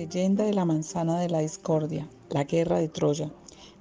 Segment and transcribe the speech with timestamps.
[0.00, 3.30] Leyenda de la manzana de la discordia, la guerra de Troya.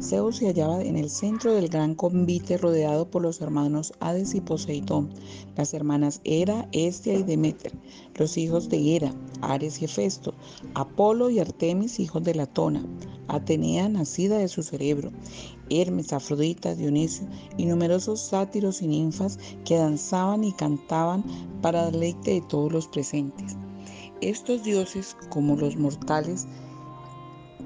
[0.01, 4.41] Zeus se hallaba en el centro del gran convite rodeado por los hermanos Hades y
[4.41, 5.11] Poseidón,
[5.55, 7.71] las hermanas Hera, Estia y Demeter,
[8.15, 10.33] los hijos de Hera, Ares y Hefesto,
[10.73, 12.85] Apolo y Artemis, hijos de Latona,
[13.29, 15.13] Atenea, nacida de su cerebro,
[15.69, 17.29] Hermes, Afrodita, Dionisio.
[17.55, 21.23] Y numerosos sátiros y ninfas que danzaban y cantaban
[21.61, 23.55] para deleite de todos los presentes.
[24.21, 26.45] Estos dioses, como los mortales,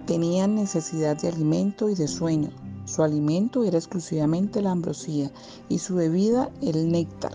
[0.06, 2.52] tenían necesidad de alimento y de sueño.
[2.86, 5.32] Su alimento era exclusivamente la ambrosía
[5.68, 7.34] y su bebida el néctar.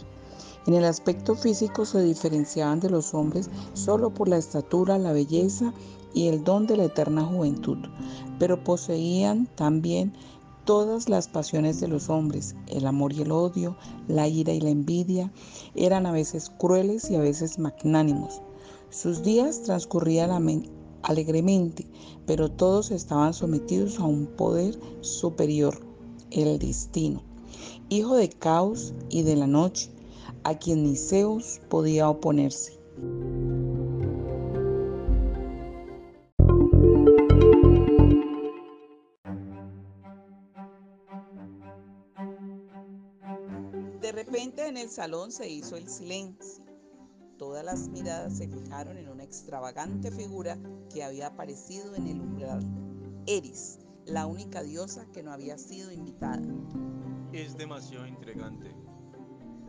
[0.69, 5.73] En el aspecto físico se diferenciaban de los hombres solo por la estatura, la belleza
[6.15, 7.79] y el don de la eterna juventud,
[8.39, 10.13] pero poseían también
[10.65, 14.71] todas las pasiones de los hombres, el amor y el odio, la ira y la
[14.71, 15.33] envidia,
[15.75, 18.43] eran a veces crueles y a veces magnánimos.
[18.91, 20.31] Sus días transcurrían
[21.03, 21.87] alegremente,
[22.27, 25.79] pero todos estaban sometidos a un poder superior,
[26.31, 27.23] el destino,
[27.91, 29.91] hijo de caos y de la noche,
[30.43, 32.79] a quien ni Zeus podía oponerse.
[44.01, 46.68] De repente en el salón se hizo el silencio
[47.39, 50.59] Todas las miradas se fijaron en una extravagante figura
[50.93, 52.65] que había aparecido en el umbral.
[53.27, 56.43] Eris, la única diosa que no había sido invitada.
[57.33, 58.75] Es demasiado intrigante.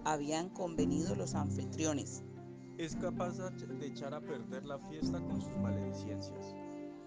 [0.03, 2.23] Habían convenido los anfitriones.
[2.79, 6.38] Es capaz de echar a perder la fiesta con sus maledicencias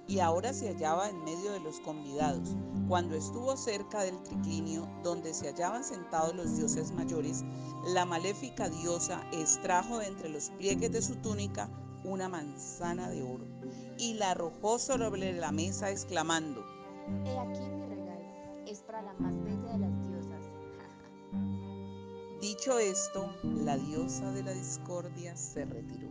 [0.06, 2.56] y ahora se hallaba en medio de los convidados.
[2.88, 7.44] Cuando estuvo cerca del triclinio donde se hallaban sentados los dioses mayores,
[7.86, 11.68] la maléfica diosa extrajo de entre los pliegues de su túnica
[12.04, 13.46] una manzana de oro
[13.98, 16.64] y la arrojó sobre la mesa exclamando,
[17.24, 20.50] He aquí mi regalo, es para la más bella de las diosas.
[22.40, 26.08] Dicho esto, la diosa de la discordia se retiró.